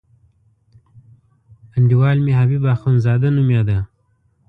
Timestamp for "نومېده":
3.35-3.77